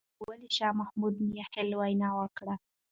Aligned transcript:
والي 0.27 0.47
شاه 0.57 0.73
محمود 0.79 1.13
مياخيل 1.29 1.69
وينا 1.79 2.09
وکړه. 2.19 2.55